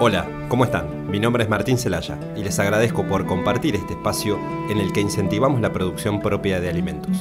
Hola, 0.00 0.28
¿cómo 0.48 0.64
están? 0.64 1.10
Mi 1.10 1.18
nombre 1.18 1.42
es 1.42 1.50
Martín 1.50 1.76
Celaya 1.76 2.16
y 2.36 2.44
les 2.44 2.60
agradezco 2.60 3.04
por 3.08 3.26
compartir 3.26 3.74
este 3.74 3.94
espacio 3.94 4.38
en 4.70 4.78
el 4.78 4.92
que 4.92 5.00
incentivamos 5.00 5.60
la 5.60 5.72
producción 5.72 6.20
propia 6.20 6.60
de 6.60 6.68
alimentos. 6.68 7.16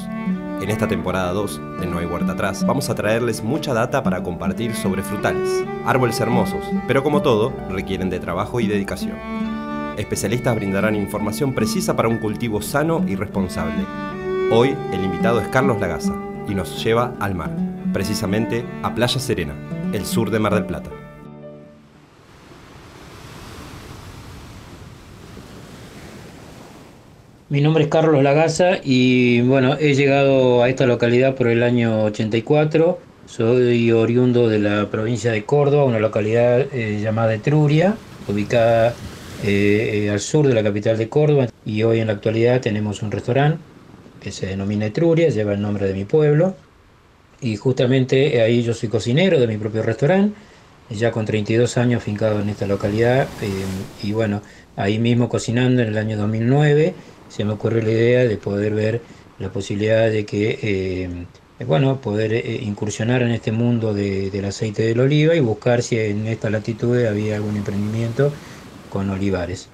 En 0.61 0.69
esta 0.69 0.87
temporada 0.87 1.33
2 1.33 1.79
de 1.79 1.87
No 1.87 1.97
hay 1.97 2.05
huerta 2.05 2.33
atrás, 2.33 2.63
vamos 2.67 2.91
a 2.91 2.93
traerles 2.93 3.43
mucha 3.43 3.73
data 3.73 4.03
para 4.03 4.21
compartir 4.21 4.75
sobre 4.75 5.01
frutales, 5.01 5.65
árboles 5.87 6.19
hermosos, 6.19 6.63
pero 6.87 7.01
como 7.01 7.23
todo, 7.23 7.51
requieren 7.71 8.11
de 8.11 8.19
trabajo 8.19 8.59
y 8.59 8.67
dedicación. 8.67 9.17
Especialistas 9.97 10.55
brindarán 10.55 10.95
información 10.95 11.53
precisa 11.53 11.95
para 11.95 12.09
un 12.09 12.19
cultivo 12.19 12.61
sano 12.61 13.03
y 13.07 13.15
responsable. 13.15 13.83
Hoy 14.51 14.75
el 14.93 15.03
invitado 15.03 15.41
es 15.41 15.47
Carlos 15.47 15.81
Lagaza 15.81 16.13
y 16.47 16.53
nos 16.53 16.83
lleva 16.83 17.15
al 17.19 17.33
mar, 17.33 17.49
precisamente 17.91 18.63
a 18.83 18.93
Playa 18.93 19.19
Serena, 19.19 19.55
el 19.93 20.05
sur 20.05 20.29
de 20.29 20.37
Mar 20.37 20.53
del 20.53 20.67
Plata. 20.67 20.91
Mi 27.49 27.61
nombre 27.61 27.85
es 27.85 27.89
Carlos 27.89 28.21
Lagaza 28.21 28.79
y 28.83 29.39
bueno, 29.39 29.77
he 29.79 29.93
llegado 29.95 30.63
a 30.63 30.67
esta 30.67 30.85
localidad 30.85 31.35
por 31.35 31.47
el 31.47 31.63
año 31.63 32.03
84. 32.03 32.99
Soy 33.25 33.89
oriundo 33.93 34.49
de 34.49 34.59
la 34.59 34.89
provincia 34.91 35.31
de 35.31 35.45
Córdoba, 35.45 35.85
una 35.85 35.99
localidad 35.99 36.59
eh, 36.73 36.99
llamada 37.01 37.33
Etruria, 37.33 37.95
ubicada 38.27 38.93
eh, 39.45 40.07
eh, 40.07 40.09
al 40.09 40.19
sur 40.19 40.45
de 40.45 40.53
la 40.53 40.61
capital 40.61 40.97
de 40.97 41.07
Córdoba. 41.07 41.47
Y 41.65 41.83
hoy 41.83 42.01
en 42.01 42.07
la 42.07 42.13
actualidad 42.13 42.59
tenemos 42.59 43.01
un 43.01 43.11
restaurante 43.11 43.59
que 44.21 44.33
se 44.33 44.47
denomina 44.47 44.87
Etruria, 44.87 45.29
lleva 45.29 45.53
el 45.53 45.61
nombre 45.61 45.87
de 45.87 45.93
mi 45.93 46.03
pueblo. 46.03 46.53
Y 47.39 47.55
justamente 47.55 48.41
ahí 48.41 48.61
yo 48.61 48.73
soy 48.73 48.89
cocinero 48.89 49.39
de 49.39 49.47
mi 49.47 49.55
propio 49.55 49.83
restaurante, 49.83 50.35
ya 50.89 51.13
con 51.13 51.25
32 51.25 51.77
años 51.77 52.03
fincado 52.03 52.41
en 52.41 52.49
esta 52.49 52.67
localidad. 52.67 53.25
y 54.03 54.11
bueno, 54.11 54.41
ahí 54.75 54.99
mismo 54.99 55.29
cocinando 55.29 55.81
en 55.81 55.87
el 55.87 55.97
año 55.97 56.17
2009 56.17 56.93
se 57.29 57.45
me 57.45 57.53
ocurrió 57.53 57.81
la 57.81 57.91
idea 57.91 58.25
de 58.25 58.37
poder 58.37 58.73
ver 58.73 59.01
la 59.39 59.49
posibilidad 59.51 60.09
de 60.09 60.25
que, 60.25 60.59
eh, 60.61 61.65
bueno, 61.65 62.01
poder 62.01 62.33
eh, 62.33 62.59
incursionar 62.63 63.21
en 63.21 63.31
este 63.31 63.51
mundo 63.51 63.93
del 63.93 64.45
aceite 64.45 64.93
de 64.93 64.99
oliva 64.99 65.35
y 65.35 65.39
buscar 65.39 65.83
si 65.83 65.97
en 65.99 66.27
esta 66.27 66.49
latitud 66.49 67.05
había 67.05 67.35
algún 67.35 67.57
emprendimiento 67.57 68.31
con 68.89 69.09
olivares. 69.09 69.69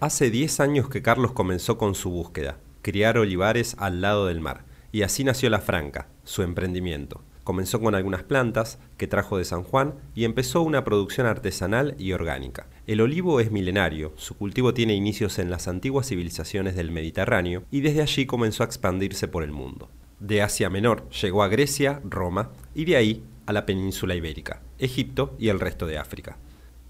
Hace 0.00 0.30
10 0.30 0.60
años 0.60 0.88
que 0.88 1.02
Carlos 1.02 1.32
comenzó 1.32 1.78
con 1.78 1.94
su 1.94 2.10
búsqueda, 2.10 2.58
criar 2.82 3.18
olivares 3.18 3.76
al 3.78 4.00
lado 4.00 4.26
del 4.26 4.40
mar, 4.40 4.64
y 4.90 5.02
así 5.02 5.22
nació 5.22 5.48
La 5.48 5.60
Franca, 5.60 6.08
su 6.24 6.42
emprendimiento. 6.42 7.22
Comenzó 7.44 7.80
con 7.80 7.94
algunas 7.94 8.22
plantas 8.22 8.78
que 8.96 9.06
trajo 9.06 9.36
de 9.36 9.44
San 9.44 9.64
Juan 9.64 9.94
y 10.14 10.24
empezó 10.24 10.62
una 10.62 10.84
producción 10.84 11.26
artesanal 11.26 11.96
y 11.98 12.12
orgánica. 12.12 12.66
El 12.86 13.00
olivo 13.00 13.40
es 13.40 13.50
milenario, 13.50 14.12
su 14.16 14.36
cultivo 14.36 14.74
tiene 14.74 14.94
inicios 14.94 15.38
en 15.38 15.50
las 15.50 15.66
antiguas 15.66 16.08
civilizaciones 16.08 16.76
del 16.76 16.92
Mediterráneo 16.92 17.64
y 17.70 17.80
desde 17.80 18.02
allí 18.02 18.26
comenzó 18.26 18.62
a 18.62 18.66
expandirse 18.66 19.26
por 19.26 19.42
el 19.42 19.50
mundo. 19.50 19.88
De 20.20 20.42
Asia 20.42 20.70
Menor 20.70 21.08
llegó 21.10 21.42
a 21.42 21.48
Grecia, 21.48 22.00
Roma 22.04 22.50
y 22.74 22.84
de 22.84 22.96
ahí 22.96 23.22
a 23.46 23.52
la 23.52 23.66
península 23.66 24.14
ibérica, 24.14 24.62
Egipto 24.78 25.34
y 25.38 25.48
el 25.48 25.58
resto 25.58 25.86
de 25.86 25.98
África. 25.98 26.36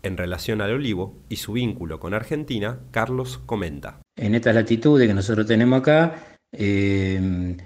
En 0.02 0.16
relación 0.16 0.60
al 0.60 0.72
olivo 0.72 1.14
y 1.28 1.36
su 1.36 1.52
vínculo 1.52 2.00
con 2.00 2.12
Argentina, 2.12 2.80
Carlos 2.90 3.40
comenta. 3.46 4.00
En 4.16 4.34
estas 4.34 4.54
latitudes 4.54 5.08
que 5.08 5.14
nosotros 5.14 5.46
tenemos 5.46 5.80
acá, 5.80 6.36
eh, 6.52 7.56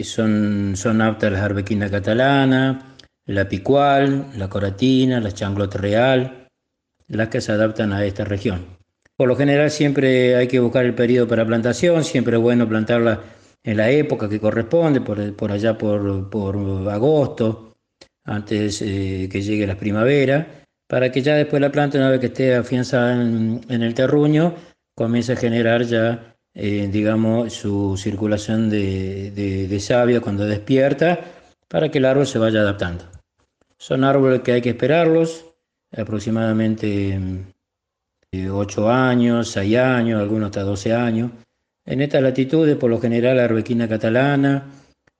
son, 0.00 0.74
son 0.76 1.00
aptas 1.00 1.32
la 1.32 1.44
arbequina 1.44 1.90
catalana, 1.90 2.96
la 3.26 3.48
picual, 3.48 4.26
la 4.36 4.48
coratina, 4.48 5.20
la 5.20 5.32
changlot 5.32 5.74
real, 5.76 6.48
las 7.08 7.28
que 7.28 7.40
se 7.40 7.52
adaptan 7.52 7.92
a 7.92 8.04
esta 8.04 8.24
región. 8.24 8.78
Por 9.16 9.28
lo 9.28 9.36
general 9.36 9.70
siempre 9.70 10.36
hay 10.36 10.48
que 10.48 10.60
buscar 10.60 10.84
el 10.84 10.94
periodo 10.94 11.28
para 11.28 11.46
plantación, 11.46 12.02
siempre 12.04 12.36
es 12.36 12.42
bueno 12.42 12.68
plantarla 12.68 13.20
en 13.62 13.76
la 13.76 13.90
época 13.90 14.28
que 14.28 14.40
corresponde, 14.40 15.00
por, 15.00 15.52
allá 15.52 15.78
por, 15.78 16.28
por, 16.30 16.56
agosto, 16.90 17.74
antes 18.24 18.82
eh, 18.82 19.28
que 19.30 19.42
llegue 19.42 19.66
la 19.66 19.76
primavera, 19.76 20.64
para 20.88 21.12
que 21.12 21.22
ya 21.22 21.36
después 21.36 21.60
la 21.62 21.70
planta, 21.70 21.98
una 21.98 22.10
vez 22.10 22.20
que 22.20 22.26
esté 22.26 22.54
afianzada 22.54 23.12
en, 23.12 23.60
en 23.68 23.82
el 23.82 23.94
terruño, 23.94 24.54
comience 24.94 25.32
a 25.32 25.36
generar 25.36 25.84
ya 25.84 26.31
eh, 26.54 26.88
digamos, 26.92 27.54
su 27.54 27.96
circulación 27.96 28.68
de, 28.68 29.30
de, 29.30 29.80
savia 29.80 30.20
cuando 30.20 30.44
despierta 30.44 31.18
para 31.66 31.90
que 31.90 31.98
el 31.98 32.04
árbol 32.04 32.26
se 32.26 32.38
vaya 32.38 32.60
adaptando. 32.60 33.04
Son 33.78 34.04
árboles 34.04 34.42
que 34.42 34.52
hay 34.52 34.60
que 34.60 34.70
esperarlos, 34.70 35.46
aproximadamente 35.96 37.18
8 38.32 38.90
eh, 38.90 38.92
años, 38.92 39.50
6 39.50 39.76
años, 39.78 40.20
algunos 40.20 40.48
hasta 40.48 40.62
12 40.62 40.94
años. 40.94 41.30
En 41.86 42.02
estas 42.02 42.22
latitudes, 42.22 42.76
por 42.76 42.90
lo 42.90 43.00
general, 43.00 43.38
la 43.38 43.44
arbequina 43.44 43.88
catalana, 43.88 44.70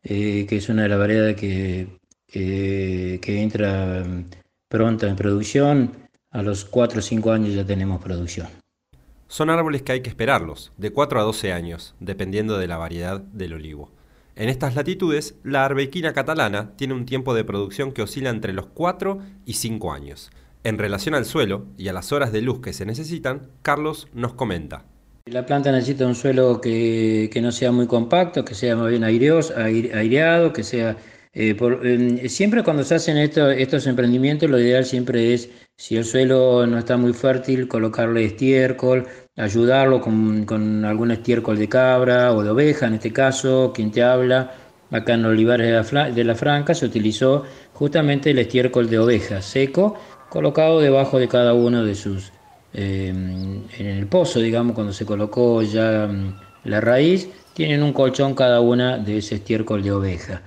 eh, 0.03 0.47
que 0.47 0.57
es 0.57 0.69
una 0.69 0.83
de 0.83 0.89
las 0.91 0.99
variedades 0.99 1.37
que, 1.37 1.89
que 2.29 3.43
entra 3.43 4.05
mm, 4.05 4.25
pronta 4.69 5.09
en 5.09 5.17
producción, 5.17 5.93
a 6.31 6.43
los 6.43 6.67
4 6.67 6.99
o 6.99 7.03
5 7.03 7.33
años 7.33 7.55
ya 7.55 7.65
tenemos 7.65 8.03
producción. 8.03 8.62
Son 9.33 9.49
árboles 9.49 9.81
que 9.81 9.93
hay 9.93 10.03
que 10.03 10.11
esperarlos, 10.11 10.73
de 10.77 10.91
4 10.91 11.19
a 11.19 11.23
12 11.23 11.55
años, 11.55 11.95
dependiendo 12.01 12.59
de 12.59 12.67
la 12.67 12.77
variedad 12.77 13.19
del 13.19 13.55
olivo. 13.55 13.91
En 14.37 14.51
estas 14.51 14.75
latitudes, 14.75 15.37
la 15.43 15.65
arbequina 15.65 16.13
catalana 16.13 16.73
tiene 16.77 16.93
un 16.93 17.07
tiempo 17.07 17.33
de 17.33 17.43
producción 17.43 17.93
que 17.93 18.03
oscila 18.03 18.29
entre 18.29 18.53
los 18.53 18.67
4 18.67 19.21
y 19.47 19.55
5 19.55 19.91
años. 19.91 20.31
En 20.65 20.77
relación 20.77 21.15
al 21.15 21.25
suelo 21.25 21.65
y 21.79 21.89
a 21.89 21.95
las 21.95 22.13
horas 22.13 22.31
de 22.31 22.43
luz 22.43 22.61
que 22.61 22.75
se 22.75 22.85
necesitan, 22.85 23.49
Carlos 23.63 24.07
nos 24.13 24.35
comenta. 24.35 24.85
La 25.25 25.47
planta 25.47 25.73
necesita 25.73 26.07
un 26.07 26.15
suelo 26.15 26.61
que, 26.61 27.31
no 27.41 27.53
sea 27.53 27.73
muy 27.73 27.87
compacto, 27.87 28.45
que 28.45 28.55
sea 28.55 28.77
más 28.77 28.91
bien 28.91 29.03
aireado, 29.03 30.53
que 30.53 30.63
sea... 30.63 30.99
Eh, 31.35 32.29
siempre 32.29 32.63
cuando 32.63 32.85
se 32.85 32.97
hacen 32.97 33.17
estos 33.17 33.87
emprendimientos, 33.87 34.51
lo 34.51 34.61
ideal 34.61 34.85
siempre 34.85 35.33
es, 35.33 35.49
si 35.77 35.97
el 35.97 36.05
suelo 36.05 36.67
no 36.67 36.79
está 36.79 36.99
muy 36.99 37.15
fértil, 37.15 37.69
colocarle 37.69 38.25
estiércol 38.25 39.09
ayudarlo 39.37 40.01
con, 40.01 40.85
algún 40.85 41.11
estiércol 41.11 41.59
de 41.59 41.69
cabra 41.69 42.33
o 42.35 42.43
de 42.43 42.51
oveja, 42.51 42.87
en 42.87 42.95
este 42.95 43.13
caso, 43.13 43.73
quien 43.75 43.91
te 43.91 44.03
habla, 44.03 44.53
acá 44.91 45.15
en 45.15 45.25
Olivares 45.25 45.91
de 46.15 46.25
la, 46.25 46.35
Franca 46.35 46.75
se 46.75 46.87
utilizó 46.87 47.45
justamente 47.73 48.31
el 48.31 48.39
estiércol 48.39 48.91
de 48.91 48.99
oveja 48.99 49.41
seco, 49.41 49.99
colocado 50.29 50.81
debajo 50.81 51.19
de 51.19 51.29
cada 51.29 51.55
uno 51.55 51.85
de 51.85 51.95
sus, 51.95 52.33
eh, 52.75 53.09
en 53.09 53.87
el 53.87 54.07
pozo, 54.07 54.41
digamos, 54.41 54.75
cuando 54.75 54.93
se 54.93 55.07
colocó 55.07 55.63
ya 55.63 56.07
mm, 56.09 56.35
la 56.65 56.81
raíz, 56.81 57.29
tienen 57.55 57.83
un 57.83 57.93
colchón 57.93 58.35
cada 58.35 58.61
una 58.61 58.99
de 58.99 59.19
ese 59.19 59.37
estiércol 59.37 59.83
de 59.83 59.93
oveja 59.93 60.43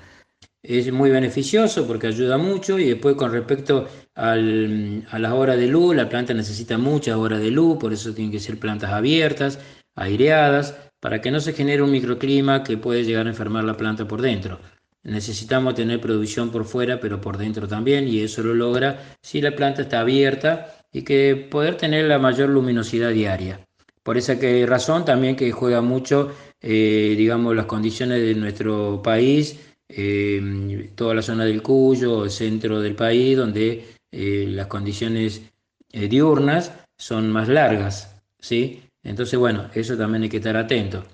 es 0.68 0.92
muy 0.92 1.10
beneficioso 1.10 1.86
porque 1.88 2.08
ayuda 2.08 2.38
mucho 2.38 2.78
y 2.80 2.86
después 2.90 3.16
con 3.16 3.32
respecto 3.32 3.88
al, 4.16 5.06
a 5.10 5.20
las 5.20 5.32
horas 5.32 5.58
de 5.58 5.68
luz, 5.68 5.96
la 5.96 6.10
planta 6.10 6.34
necesita 6.34 6.78
muchas 6.78 7.16
horas 7.16 7.40
de 7.40 7.52
luz, 7.52 7.78
por 7.78 7.94
eso 7.94 8.14
tienen 8.14 8.32
que 8.32 8.40
ser 8.40 8.60
plantas 8.60 8.92
abiertas, 8.92 9.60
aireadas, 9.96 10.76
para 11.00 11.22
que 11.22 11.32
no 11.32 11.40
se 11.40 11.54
genere 11.54 11.84
un 11.84 11.92
microclima 11.92 12.64
que 12.64 12.78
puede 12.78 13.04
llegar 13.04 13.28
a 13.28 13.30
enfermar 13.30 13.64
la 13.64 13.78
planta 13.78 14.08
por 14.08 14.22
dentro. 14.22 14.60
Necesitamos 15.04 15.76
tener 15.76 16.02
producción 16.02 16.50
por 16.50 16.66
fuera, 16.66 17.00
pero 17.00 17.22
por 17.22 17.38
dentro 17.38 17.68
también, 17.68 18.08
y 18.08 18.22
eso 18.22 18.42
lo 18.42 18.56
logra 18.56 19.18
si 19.22 19.40
la 19.40 19.56
planta 19.56 19.84
está 19.84 20.00
abierta 20.00 20.76
y 20.92 21.04
que 21.04 21.48
poder 21.52 21.78
tener 21.78 22.06
la 22.06 22.18
mayor 22.18 22.50
luminosidad 22.50 23.12
diaria. 23.12 23.60
Por 24.02 24.18
esa 24.18 24.36
razón 24.66 25.06
también 25.06 25.36
que 25.36 25.52
juega 25.52 25.82
mucho, 25.82 26.32
eh, 26.62 27.14
digamos, 27.18 27.56
las 27.56 27.66
condiciones 27.66 28.22
de 28.22 28.34
nuestro 28.34 29.02
país 29.04 29.60
eh, 29.90 30.92
toda 30.96 31.14
la 31.14 31.22
zona 31.22 31.46
del 31.46 31.62
Cuyo, 31.62 32.24
el 32.24 32.32
centro 32.32 32.82
del 32.82 32.96
país, 32.96 33.38
donde 33.38 33.86
eh, 34.12 34.46
las 34.50 34.68
condiciones 34.68 35.42
eh, 35.92 36.08
diurnas 36.08 36.72
son 36.98 37.32
más 37.32 37.48
largas, 37.48 38.22
¿sí? 38.40 38.82
Entonces, 39.04 39.38
bueno, 39.38 39.70
eso 39.74 39.98
también 39.98 40.24
hay 40.24 40.30
que 40.30 40.38
estar 40.38 40.58
atento. 40.58 41.06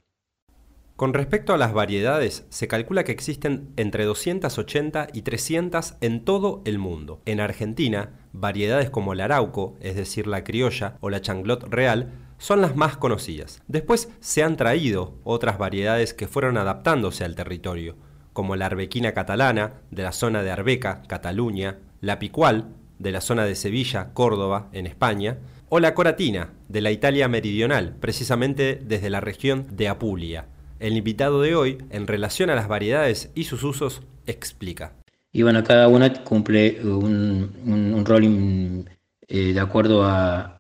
Con 0.95 1.15
respecto 1.15 1.51
a 1.51 1.57
las 1.57 1.73
variedades, 1.73 2.45
se 2.49 2.67
calcula 2.67 3.03
que 3.03 3.11
existen 3.11 3.73
entre 3.75 4.05
280 4.05 5.07
y 5.13 5.23
300 5.23 5.95
en 5.99 6.23
todo 6.23 6.61
el 6.63 6.77
mundo. 6.77 7.23
En 7.25 7.39
Argentina, 7.39 8.19
variedades 8.33 8.91
como 8.91 9.13
el 9.13 9.21
arauco, 9.21 9.75
es 9.81 9.95
decir, 9.95 10.27
la 10.27 10.43
criolla 10.43 10.97
o 10.99 11.09
la 11.09 11.19
changlot 11.19 11.63
real, 11.69 12.11
son 12.37 12.61
las 12.61 12.75
más 12.75 12.97
conocidas. 12.97 13.63
Después 13.67 14.09
se 14.19 14.43
han 14.43 14.57
traído 14.57 15.15
otras 15.23 15.57
variedades 15.57 16.13
que 16.13 16.27
fueron 16.27 16.57
adaptándose 16.57 17.25
al 17.25 17.35
territorio, 17.35 17.95
como 18.33 18.55
la 18.55 18.67
arbequina 18.67 19.13
catalana, 19.13 19.73
de 19.91 20.03
la 20.03 20.11
zona 20.11 20.43
de 20.43 20.51
Arbeca, 20.51 21.03
Cataluña, 21.07 21.77
la 21.99 22.19
picual, 22.19 22.69
de 22.99 23.11
la 23.11 23.21
zona 23.21 23.45
de 23.45 23.55
Sevilla, 23.55 24.09
Córdoba, 24.13 24.69
en 24.73 24.85
España, 24.85 25.37
o 25.69 25.79
la 25.79 25.93
coratina, 25.93 26.49
de 26.67 26.81
la 26.81 26.91
Italia 26.91 27.27
meridional, 27.27 27.95
precisamente 27.99 28.81
desde 28.83 29.09
la 29.09 29.21
región 29.21 29.65
de 29.71 29.87
Apulia. 29.87 30.45
El 30.79 30.97
invitado 30.97 31.41
de 31.41 31.55
hoy, 31.55 31.77
en 31.91 32.07
relación 32.07 32.49
a 32.49 32.55
las 32.55 32.67
variedades 32.67 33.29
y 33.35 33.45
sus 33.45 33.63
usos, 33.63 34.01
explica. 34.25 34.93
Y 35.31 35.43
bueno, 35.43 35.63
cada 35.63 35.87
una 35.87 36.11
cumple 36.23 36.79
un, 36.83 38.03
rol 38.05 38.85
de 39.27 39.59
acuerdo 39.59 40.03
a, 40.03 40.57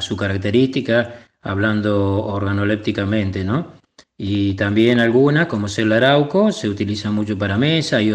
su 0.00 0.16
característica, 0.16 1.26
hablando 1.40 2.22
organolépticamente, 2.24 3.44
¿no? 3.44 3.72
Y 4.18 4.54
también 4.54 5.00
algunas, 5.00 5.46
como 5.46 5.66
es 5.66 5.78
el 5.78 5.92
arauco, 5.92 6.52
se 6.52 6.68
utiliza 6.68 7.10
mucho 7.10 7.36
para 7.36 7.58
mesa. 7.58 8.00
Y, 8.00 8.12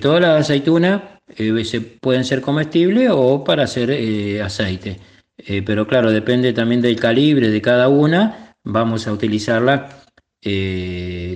todas 0.00 0.20
las 0.20 0.40
aceitunas 0.42 1.02
se 1.36 1.80
pueden 1.80 2.24
ser 2.24 2.40
comestibles 2.40 3.10
o 3.12 3.42
para 3.42 3.64
hacer 3.64 4.42
aceite. 4.42 5.00
pero 5.66 5.86
claro, 5.86 6.10
depende 6.10 6.52
también 6.52 6.82
del 6.82 7.00
calibre 7.00 7.50
de 7.50 7.62
cada 7.62 7.88
una. 7.88 8.54
Vamos 8.64 9.06
a 9.06 9.12
utilizarla 9.12 9.88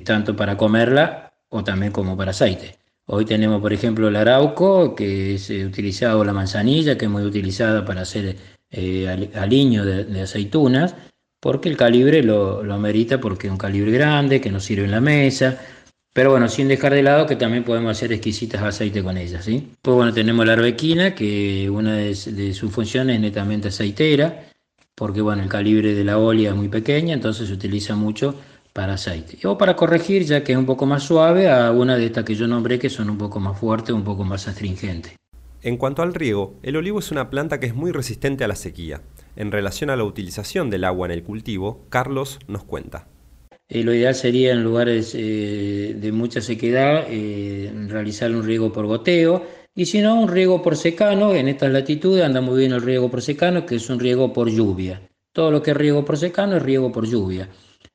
tanto 0.04 0.36
para 0.36 0.56
comerla 0.56 1.32
o 1.48 1.64
también 1.64 1.92
como 1.92 2.16
para 2.16 2.30
aceite. 2.30 2.78
Hoy 3.08 3.24
tenemos, 3.24 3.60
por 3.60 3.72
ejemplo, 3.72 4.08
el 4.08 4.16
arauco, 4.16 4.96
que 4.96 5.34
es 5.34 5.48
eh, 5.50 5.64
utilizado, 5.64 6.24
la 6.24 6.32
manzanilla, 6.32 6.98
que 6.98 7.04
es 7.04 7.10
muy 7.10 7.22
utilizada 7.22 7.84
para 7.84 8.00
hacer 8.02 8.36
eh, 8.70 9.30
aliño 9.36 9.84
de, 9.84 10.20
aceitunas, 10.22 10.96
porque 11.40 11.68
el 11.68 11.76
calibre 11.76 12.22
lo, 12.22 12.62
lo 12.62 12.74
amerita, 12.74 13.20
porque 13.20 13.46
es 13.46 13.50
un 13.50 13.58
calibre 13.58 13.90
grande, 13.92 14.40
que 14.40 14.50
nos 14.50 14.64
sirve 14.64 14.84
en 14.84 14.90
la 14.90 15.00
mesa, 15.00 15.58
pero 16.16 16.30
bueno, 16.30 16.48
sin 16.48 16.66
dejar 16.66 16.94
de 16.94 17.02
lado 17.02 17.26
que 17.26 17.36
también 17.36 17.62
podemos 17.62 17.90
hacer 17.90 18.10
exquisitas 18.10 18.62
aceite 18.62 19.02
con 19.02 19.18
ellas, 19.18 19.44
¿sí? 19.44 19.72
Pues 19.82 19.94
bueno, 19.94 20.14
tenemos 20.14 20.46
la 20.46 20.54
arbequina, 20.54 21.14
que 21.14 21.68
una 21.68 21.94
de, 21.94 22.14
de 22.14 22.54
sus 22.54 22.72
funciones 22.72 23.16
es 23.16 23.20
netamente 23.20 23.68
aceitera, 23.68 24.46
porque 24.94 25.20
bueno, 25.20 25.42
el 25.42 25.50
calibre 25.50 25.92
de 25.92 26.04
la 26.04 26.18
olla 26.18 26.48
es 26.48 26.56
muy 26.56 26.68
pequeña, 26.68 27.12
entonces 27.12 27.48
se 27.48 27.52
utiliza 27.52 27.96
mucho 27.96 28.34
para 28.72 28.94
aceite. 28.94 29.46
O 29.46 29.58
para 29.58 29.76
corregir, 29.76 30.24
ya 30.24 30.42
que 30.42 30.52
es 30.52 30.58
un 30.58 30.64
poco 30.64 30.86
más 30.86 31.02
suave, 31.02 31.50
a 31.50 31.70
una 31.70 31.96
de 31.96 32.06
estas 32.06 32.24
que 32.24 32.34
yo 32.34 32.46
nombré 32.46 32.78
que 32.78 32.88
son 32.88 33.10
un 33.10 33.18
poco 33.18 33.38
más 33.38 33.58
fuertes, 33.58 33.94
un 33.94 34.04
poco 34.04 34.24
más 34.24 34.48
astringentes. 34.48 35.16
En 35.62 35.76
cuanto 35.76 36.00
al 36.00 36.14
riego, 36.14 36.54
el 36.62 36.76
olivo 36.76 36.98
es 36.98 37.10
una 37.10 37.28
planta 37.28 37.60
que 37.60 37.66
es 37.66 37.74
muy 37.74 37.92
resistente 37.92 38.42
a 38.44 38.48
la 38.48 38.54
sequía. 38.54 39.02
En 39.36 39.52
relación 39.52 39.90
a 39.90 39.96
la 39.96 40.04
utilización 40.04 40.70
del 40.70 40.84
agua 40.84 41.06
en 41.06 41.12
el 41.12 41.22
cultivo, 41.22 41.84
Carlos 41.90 42.38
nos 42.48 42.64
cuenta. 42.64 43.06
Eh, 43.68 43.82
lo 43.82 43.92
ideal 43.92 44.14
sería 44.14 44.52
en 44.52 44.62
lugares 44.62 45.14
eh, 45.14 45.94
de 45.98 46.12
mucha 46.12 46.40
sequedad 46.40 47.04
eh, 47.08 47.70
realizar 47.88 48.30
un 48.30 48.44
riego 48.44 48.72
por 48.72 48.86
goteo 48.86 49.44
y 49.74 49.86
si 49.86 50.00
no 50.00 50.20
un 50.20 50.28
riego 50.28 50.62
por 50.62 50.76
secano. 50.76 51.34
En 51.34 51.48
estas 51.48 51.70
latitudes 51.70 52.24
anda 52.24 52.40
muy 52.40 52.58
bien 52.58 52.72
el 52.72 52.82
riego 52.82 53.10
por 53.10 53.22
secano, 53.22 53.66
que 53.66 53.76
es 53.76 53.90
un 53.90 54.00
riego 54.00 54.32
por 54.32 54.48
lluvia. 54.48 55.02
Todo 55.32 55.50
lo 55.50 55.62
que 55.62 55.72
es 55.72 55.76
riego 55.76 56.04
por 56.04 56.16
secano 56.16 56.56
es 56.56 56.62
riego 56.62 56.90
por 56.90 57.06
lluvia. 57.06 57.48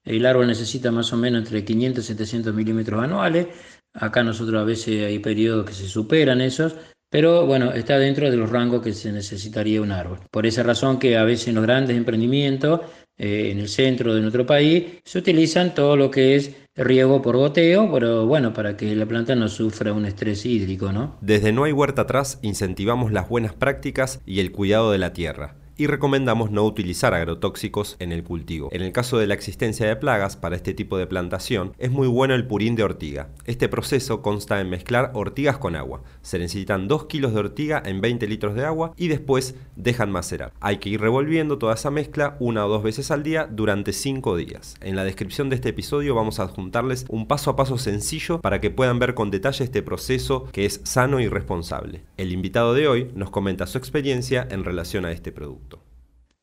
El 0.03 0.25
árbol 0.25 0.47
necesita 0.47 0.91
más 0.91 1.11
o 1.13 1.17
menos 1.17 1.43
entre 1.43 1.63
500 1.63 2.03
y 2.03 2.07
700 2.07 2.53
milímetros 2.53 3.03
anuales. 3.03 3.47
Acá 3.93 4.23
nosotros 4.23 4.61
a 4.61 4.65
veces 4.65 5.05
hay 5.05 5.19
periodos 5.19 5.65
que 5.65 5.73
se 5.73 5.87
superan 5.87 6.41
esos, 6.41 6.75
pero 7.11 7.45
bueno, 7.45 7.73
está 7.73 7.99
dentro 7.99 8.31
de 8.31 8.37
los 8.37 8.49
rangos 8.49 8.81
que 8.81 8.93
se 8.93 9.11
necesitaría 9.11 9.81
un 9.81 9.91
árbol. 9.91 10.19
Por 10.31 10.45
esa 10.45 10.63
razón 10.63 10.97
que 10.97 11.17
a 11.17 11.25
veces 11.25 11.49
en 11.49 11.55
los 11.55 11.63
grandes 11.63 11.97
emprendimientos, 11.97 12.79
eh, 13.17 13.49
en 13.51 13.59
el 13.59 13.67
centro 13.67 14.15
de 14.15 14.21
nuestro 14.21 14.45
país, 14.45 14.85
se 15.03 15.19
utilizan 15.19 15.75
todo 15.75 15.97
lo 15.97 16.09
que 16.09 16.37
es 16.37 16.55
riego 16.73 17.21
por 17.21 17.35
goteo, 17.35 17.91
pero 17.91 18.25
bueno, 18.25 18.53
para 18.53 18.77
que 18.77 18.95
la 18.95 19.05
planta 19.05 19.35
no 19.35 19.49
sufra 19.49 19.91
un 19.91 20.05
estrés 20.05 20.45
hídrico, 20.45 20.93
¿no? 20.93 21.17
Desde 21.19 21.51
No 21.51 21.65
hay 21.65 21.73
huerta 21.73 22.03
atrás 22.03 22.39
incentivamos 22.41 23.11
las 23.11 23.27
buenas 23.27 23.53
prácticas 23.53 24.21
y 24.25 24.39
el 24.39 24.53
cuidado 24.53 24.93
de 24.93 24.97
la 24.97 25.11
tierra 25.11 25.60
y 25.81 25.87
recomendamos 25.87 26.51
no 26.51 26.63
utilizar 26.63 27.15
agrotóxicos 27.15 27.95
en 27.97 28.11
el 28.11 28.23
cultivo. 28.23 28.69
En 28.71 28.83
el 28.83 28.91
caso 28.91 29.17
de 29.17 29.25
la 29.25 29.33
existencia 29.33 29.87
de 29.87 29.95
plagas 29.95 30.35
para 30.35 30.55
este 30.55 30.75
tipo 30.75 30.95
de 30.99 31.07
plantación, 31.07 31.73
es 31.79 31.89
muy 31.89 32.07
bueno 32.07 32.35
el 32.35 32.45
purín 32.45 32.75
de 32.75 32.83
ortiga. 32.83 33.29
Este 33.45 33.67
proceso 33.67 34.21
consta 34.21 34.61
en 34.61 34.69
mezclar 34.69 35.09
ortigas 35.15 35.57
con 35.57 35.75
agua. 35.75 36.03
Se 36.21 36.37
necesitan 36.37 36.87
2 36.87 37.05
kilos 37.05 37.33
de 37.33 37.39
ortiga 37.39 37.81
en 37.83 37.99
20 37.99 38.27
litros 38.27 38.53
de 38.53 38.63
agua 38.63 38.93
y 38.95 39.07
después 39.07 39.55
dejan 39.75 40.11
macerar. 40.11 40.53
Hay 40.59 40.77
que 40.77 40.89
ir 40.89 41.01
revolviendo 41.01 41.57
toda 41.57 41.73
esa 41.73 41.89
mezcla 41.89 42.37
una 42.39 42.63
o 42.67 42.69
dos 42.69 42.83
veces 42.83 43.09
al 43.09 43.23
día 43.23 43.47
durante 43.49 43.91
5 43.91 44.37
días. 44.37 44.75
En 44.81 44.95
la 44.95 45.03
descripción 45.03 45.49
de 45.49 45.55
este 45.55 45.69
episodio 45.69 46.13
vamos 46.13 46.39
a 46.39 46.43
adjuntarles 46.43 47.07
un 47.09 47.27
paso 47.27 47.49
a 47.49 47.55
paso 47.55 47.79
sencillo 47.79 48.39
para 48.39 48.61
que 48.61 48.69
puedan 48.69 48.99
ver 48.99 49.15
con 49.15 49.31
detalle 49.31 49.63
este 49.63 49.81
proceso 49.81 50.45
que 50.51 50.65
es 50.65 50.81
sano 50.83 51.19
y 51.19 51.27
responsable. 51.27 52.03
El 52.17 52.31
invitado 52.31 52.75
de 52.75 52.87
hoy 52.87 53.11
nos 53.15 53.31
comenta 53.31 53.65
su 53.65 53.79
experiencia 53.79 54.47
en 54.51 54.63
relación 54.63 55.05
a 55.05 55.11
este 55.11 55.31
producto. 55.31 55.70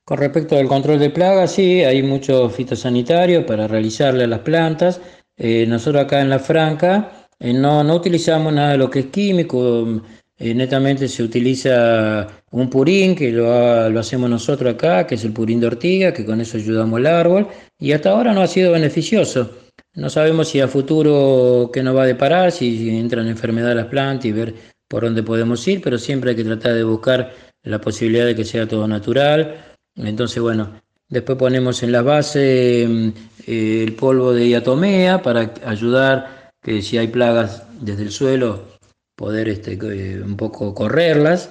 Con 0.09 0.17
respecto 0.17 0.57
al 0.57 0.67
control 0.67 0.99
de 1.01 1.11
plagas, 1.11 1.53
sí, 1.53 1.85
hay 1.85 2.03
muchos 2.03 2.55
fitosanitarios 2.55 3.45
para 3.45 3.69
realizarle 3.69 4.25
a 4.25 4.27
las 4.27 4.39
plantas. 4.39 5.03
Eh, 5.37 5.67
nosotros 5.69 6.03
acá 6.03 6.23
en 6.23 6.31
La 6.31 6.39
Franca 6.39 7.29
eh, 7.39 7.53
no, 7.53 7.85
no, 7.85 7.97
utilizamos 7.97 8.51
nada 8.55 8.71
de 8.73 8.79
lo 8.79 8.89
que 8.89 9.01
es 9.01 9.07
químico, 9.09 10.01
eh, 10.39 10.55
netamente 10.55 11.09
se 11.09 11.23
utiliza 11.23 12.27
un 12.53 12.71
purín 12.71 13.15
que 13.15 13.31
lo, 13.31 13.91
lo, 13.91 14.01
hacemos 14.01 14.31
nosotros 14.31 14.73
acá, 14.73 15.07
que 15.07 15.17
es 15.17 15.25
el 15.25 15.35
purín 15.35 15.61
de 15.61 15.67
ortiga, 15.67 16.11
que 16.11 16.25
con 16.25 16.41
eso 16.41 16.57
ayudamos 16.57 16.97
al 17.01 17.07
árbol, 17.07 17.49
y 17.79 17.93
hasta 17.93 18.09
ahora 18.09 18.33
no 18.33 18.41
ha 18.41 18.47
sido 18.47 18.73
beneficioso. 18.73 19.59
No 19.93 20.09
sabemos 20.09 20.49
si 20.49 20.59
a 20.63 20.69
futuro 20.69 21.69
qué 21.71 21.83
nos 21.83 21.95
va 21.95 22.05
a 22.05 22.07
deparar, 22.07 22.51
si 22.51 22.99
entran 22.99 23.29
enfermedades 23.29 23.77
las 23.77 23.87
plantas 23.89 24.25
y 24.25 24.33
ver 24.33 24.55
por 24.89 25.03
dónde 25.03 25.23
podemos 25.23 25.69
ir, 25.69 25.83
pero 25.83 25.99
siempre 25.99 26.31
hay 26.31 26.37
que 26.37 26.45
tratar 26.45 26.73
de 26.73 26.83
buscar 26.83 27.31
la 27.63 27.79
posibilidad 27.79 28.25
de 28.25 28.35
que 28.35 28.47
sea 28.47 28.67
todo 28.67 28.89
natural 28.89 29.68
entonces, 30.07 30.43
bueno, 30.43 30.81
después 31.09 31.39
ponemos 31.39 31.83
en 31.83 31.93
la 31.93 32.03
base 32.03 32.87
mm, 32.89 33.09
eh, 33.47 33.85
el 33.85 33.95
polvo 33.95 34.33
de 34.33 34.45
diatomea 34.45 35.23
para 35.23 35.53
ayudar 35.65 36.53
que 36.63 36.83
si 36.83 36.99
hay 36.99 37.09
plagas 37.09 37.65
desde 37.81 38.03
el 38.03 38.11
suelo, 38.11 38.63
poder 39.17 39.49
este, 39.49 39.73
eh, 39.73 40.23
un 40.23 40.37
poco 40.37 40.75
correrlas. 40.75 41.51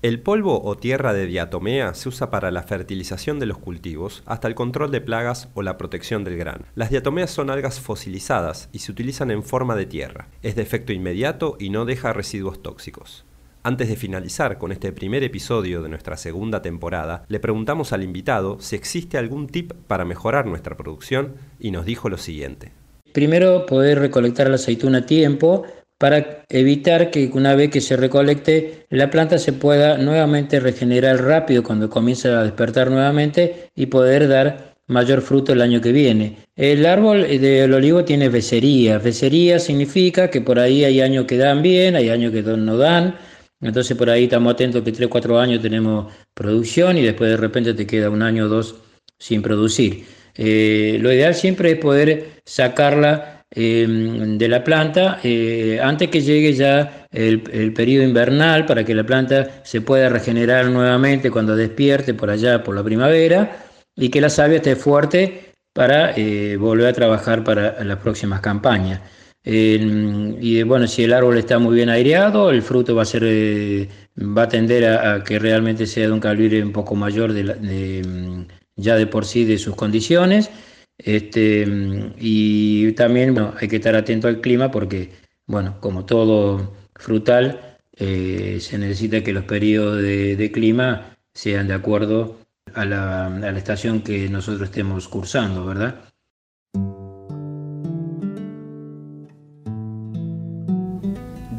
El 0.00 0.20
polvo 0.20 0.64
o 0.64 0.76
tierra 0.76 1.12
de 1.12 1.26
diatomea 1.26 1.94
se 1.94 2.08
usa 2.08 2.28
para 2.28 2.50
la 2.50 2.64
fertilización 2.64 3.38
de 3.38 3.46
los 3.46 3.58
cultivos, 3.58 4.24
hasta 4.26 4.48
el 4.48 4.56
control 4.56 4.90
de 4.90 5.00
plagas 5.00 5.48
o 5.54 5.62
la 5.62 5.78
protección 5.78 6.24
del 6.24 6.36
grano. 6.36 6.64
Las 6.74 6.90
diatomeas 6.90 7.30
son 7.30 7.50
algas 7.50 7.78
fosilizadas 7.78 8.68
y 8.72 8.80
se 8.80 8.90
utilizan 8.90 9.30
en 9.30 9.44
forma 9.44 9.76
de 9.76 9.86
tierra. 9.86 10.26
Es 10.42 10.56
de 10.56 10.62
efecto 10.62 10.92
inmediato 10.92 11.56
y 11.60 11.70
no 11.70 11.84
deja 11.84 12.12
residuos 12.12 12.62
tóxicos. 12.62 13.24
Antes 13.64 13.88
de 13.88 13.94
finalizar 13.94 14.58
con 14.58 14.72
este 14.72 14.90
primer 14.90 15.22
episodio 15.22 15.82
de 15.82 15.88
nuestra 15.88 16.16
segunda 16.16 16.62
temporada, 16.62 17.24
le 17.28 17.38
preguntamos 17.38 17.92
al 17.92 18.02
invitado 18.02 18.58
si 18.58 18.74
existe 18.74 19.18
algún 19.18 19.46
tip 19.46 19.72
para 19.86 20.04
mejorar 20.04 20.46
nuestra 20.46 20.76
producción 20.76 21.34
y 21.60 21.70
nos 21.70 21.86
dijo 21.86 22.08
lo 22.08 22.18
siguiente. 22.18 22.72
Primero, 23.12 23.64
poder 23.66 24.00
recolectar 24.00 24.48
la 24.48 24.56
aceituna 24.56 24.98
a 24.98 25.06
tiempo 25.06 25.64
para 25.96 26.42
evitar 26.48 27.12
que 27.12 27.30
una 27.32 27.54
vez 27.54 27.70
que 27.70 27.80
se 27.80 27.96
recolecte 27.96 28.86
la 28.90 29.10
planta 29.10 29.38
se 29.38 29.52
pueda 29.52 29.96
nuevamente 29.96 30.58
regenerar 30.58 31.22
rápido 31.22 31.62
cuando 31.62 31.88
comience 31.88 32.28
a 32.30 32.42
despertar 32.42 32.90
nuevamente 32.90 33.70
y 33.76 33.86
poder 33.86 34.26
dar 34.26 34.74
mayor 34.88 35.22
fruto 35.22 35.52
el 35.52 35.62
año 35.62 35.80
que 35.80 35.92
viene. 35.92 36.38
El 36.56 36.84
árbol 36.84 37.22
del 37.22 37.72
olivo 37.72 38.04
tiene 38.04 38.28
becería. 38.28 38.98
Becería 38.98 39.60
significa 39.60 40.30
que 40.30 40.40
por 40.40 40.58
ahí 40.58 40.84
hay 40.84 41.00
años 41.00 41.26
que 41.26 41.36
dan 41.38 41.62
bien, 41.62 41.94
hay 41.94 42.10
años 42.10 42.32
que 42.32 42.42
no 42.42 42.76
dan 42.76 43.14
entonces 43.62 43.96
por 43.96 44.10
ahí 44.10 44.24
estamos 44.24 44.52
atentos 44.52 44.82
que 44.82 44.92
3, 44.92 45.08
4 45.08 45.38
años 45.38 45.62
tenemos 45.62 46.12
producción 46.34 46.98
y 46.98 47.02
después 47.02 47.30
de 47.30 47.36
repente 47.36 47.74
te 47.74 47.86
queda 47.86 48.10
un 48.10 48.22
año 48.22 48.46
o 48.46 48.48
dos 48.48 48.74
sin 49.18 49.40
producir. 49.40 50.04
Eh, 50.34 50.98
lo 51.00 51.12
ideal 51.12 51.34
siempre 51.34 51.72
es 51.72 51.78
poder 51.78 52.42
sacarla 52.44 53.44
em, 53.50 54.38
de 54.38 54.48
la 54.48 54.64
planta 54.64 55.20
eh, 55.22 55.78
antes 55.82 56.08
que 56.08 56.22
llegue 56.22 56.54
ya 56.54 57.06
el, 57.12 57.44
el, 57.52 57.72
periodo 57.74 58.04
invernal 58.04 58.64
para 58.66 58.82
que 58.84 58.94
la 58.94 59.04
planta 59.04 59.62
se 59.62 59.82
pueda 59.82 60.08
regenerar 60.08 60.66
nuevamente 60.66 61.30
cuando 61.30 61.54
despierte 61.54 62.14
por 62.14 62.30
allá 62.30 62.64
por 62.64 62.74
la 62.74 62.82
primavera 62.82 63.66
y 63.94 64.08
que 64.08 64.20
la 64.22 64.30
savia 64.30 64.56
esté 64.56 64.74
fuerte 64.74 65.52
para 65.72 66.12
eh, 66.16 66.56
volver 66.56 66.86
a 66.86 66.92
trabajar 66.92 67.44
para 67.44 67.84
las 67.84 67.98
próximas 67.98 68.40
campañas 68.40 69.00
y 69.44 70.62
bueno, 70.62 70.86
si 70.86 71.04
el 71.04 71.12
árbol 71.12 71.36
está 71.38 71.58
muy 71.58 71.74
bien 71.76 71.88
aireado, 71.88 72.50
el 72.50 72.62
fruto 72.62 72.94
va 72.94 73.02
a 73.02 73.04
ser, 73.04 73.22
eh, 73.26 73.88
va 74.18 74.42
a 74.44 74.48
tender 74.48 74.84
a, 74.86 75.24
que 75.24 75.38
realmente 75.38 75.86
sea 75.86 76.06
de 76.06 76.12
un 76.12 76.20
calibre 76.20 76.62
un 76.62 76.72
poco 76.72 76.94
mayor 76.94 77.32
de, 77.32 78.02
mm, 78.06 78.46
ya 78.76 78.96
de 78.96 79.06
por 79.06 79.24
sí 79.24 79.44
de 79.44 79.58
sus 79.58 79.74
condiciones. 79.74 80.50
Este, 80.98 81.66
mm, 81.66 82.14
y 82.18 82.92
también 82.92 83.36
hay 83.60 83.68
que 83.68 83.76
estar 83.76 83.96
atento 83.96 84.28
al 84.28 84.40
clima 84.40 84.70
porque, 84.70 85.10
bueno, 85.46 85.78
como 85.80 86.04
todo 86.04 86.74
frutal, 86.94 87.78
eh, 87.96 88.58
se 88.60 88.78
necesita 88.78 89.22
que 89.22 89.32
los 89.32 89.44
periodos 89.44 90.02
de, 90.02 90.50
clima 90.52 91.16
sean 91.34 91.68
de 91.68 91.74
acuerdo 91.74 92.38
la, 92.74 93.26
a 93.26 93.28
la 93.30 93.58
estación 93.58 94.02
que 94.02 94.28
nosotros 94.28 94.62
estemos 94.68 95.08
cursando, 95.08 95.66
¿verdad? 95.66 96.11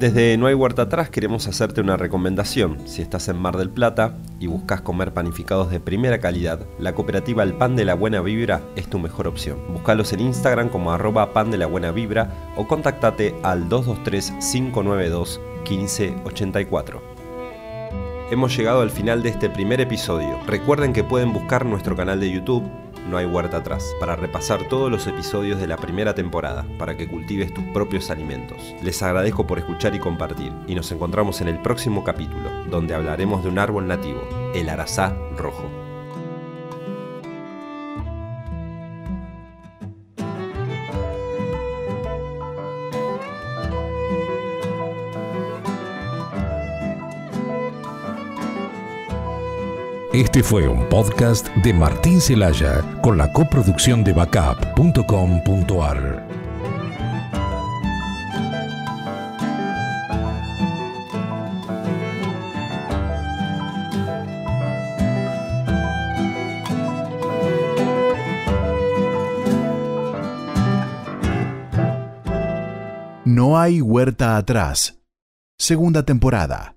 Desde 0.04 0.38
No 0.38 0.48
hay 0.48 0.54
huerta 0.54 0.82
atrás 0.82 1.10
queremos 1.10 1.48
hacerte 1.48 1.80
una 1.80 1.96
recomendación. 1.96 2.78
Si 2.86 3.02
estás 3.02 3.30
en 3.30 3.38
Mar 3.38 3.56
del 3.56 3.70
Plata 3.70 4.18
y 4.38 4.48
buscas 4.48 4.82
comer 4.82 5.14
panificados 5.14 5.72
de 5.72 5.80
primera 5.80 6.20
calidad, 6.20 6.60
la 6.78 6.94
cooperativa 6.94 7.42
El 7.42 7.54
Pan 7.54 7.78
de 7.78 7.86
la 7.86 7.94
Buena 7.94 8.20
Vibra 8.20 8.60
es 8.76 8.90
tu 8.90 9.00
mejor 9.00 9.30
opción. 9.30 9.60
Búscalos 9.72 10.12
en 10.12 10.20
Instagram 10.20 10.68
como 10.68 10.92
arroba 10.92 11.32
pan 11.32 11.52
de 11.52 11.58
la 11.58 11.68
buena 11.68 11.94
vibra 11.94 12.52
o 12.58 12.68
contactate 12.68 13.34
al 13.44 13.70
223 13.70 14.34
592 14.52 15.40
1584. 15.70 17.02
Hemos 18.30 18.58
llegado 18.58 18.82
al 18.82 18.90
final 18.90 19.24
de 19.24 19.30
este 19.30 19.50
primer 19.50 19.80
episodio. 19.80 20.38
Recuerden 20.46 20.92
que 20.92 21.06
pueden 21.06 21.32
buscar 21.32 21.66
nuestro 21.66 21.96
canal 21.96 22.20
de 22.20 22.30
YouTube, 22.30 22.70
No 23.10 23.18
hay 23.18 23.26
huerta 23.26 23.58
atrás, 23.58 23.94
para 24.00 24.16
repasar 24.16 24.68
todos 24.70 24.90
los 24.90 25.08
episodios 25.08 25.60
de 25.60 25.68
la 25.68 25.78
primera 25.78 26.16
temporada, 26.16 26.66
para 26.78 26.96
que 26.96 27.08
cultives 27.08 27.54
tus 27.54 27.64
propios 27.66 28.10
alimentos. 28.10 28.74
Les 28.82 29.02
agradezco 29.04 29.46
por 29.46 29.60
escuchar 29.60 29.94
y 29.96 30.00
compartir, 30.00 30.54
y 30.68 30.76
nos 30.76 30.92
encontramos 30.92 31.42
en 31.42 31.50
el 31.50 31.60
próximo 31.60 32.04
capítulo, 32.04 32.50
donde 32.70 32.96
hablaremos 32.96 33.44
de 33.44 33.50
un 33.50 33.60
árbol 33.60 33.88
nativo, 33.88 34.22
el 34.56 34.70
arazá 34.70 35.16
rojo. 35.38 35.83
Este 50.14 50.44
fue 50.44 50.68
un 50.68 50.88
podcast 50.90 51.48
de 51.64 51.74
Martín 51.74 52.22
Celaya 52.22 52.84
con 53.02 53.18
la 53.18 53.34
coproducción 53.34 54.04
de 54.04 54.14
backup.com.ar. 54.14 56.28
No 73.26 73.58
hay 73.58 73.82
huerta 73.82 74.38
atrás. 74.38 75.00
Segunda 75.58 76.06
temporada. 76.06 76.76